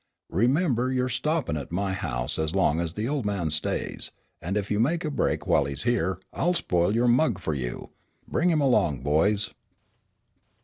Remember 0.31 0.91
you're 0.91 1.09
stoppin' 1.09 1.55
at 1.57 1.71
my 1.71 1.93
house 1.93 2.39
as 2.39 2.55
long 2.55 2.79
as 2.79 2.95
the 2.95 3.07
old 3.07 3.23
man 3.23 3.51
stays, 3.51 4.09
and 4.41 4.57
if 4.57 4.71
you 4.71 4.79
make 4.79 5.05
a 5.05 5.11
break 5.11 5.45
while 5.45 5.65
he's 5.65 5.83
here 5.83 6.19
I'll 6.33 6.53
spoil 6.55 6.95
your 6.95 7.07
mug 7.07 7.37
for 7.37 7.53
you. 7.53 7.91
Bring 8.27 8.49
him 8.49 8.61
along, 8.61 9.01
boys." 9.01 9.53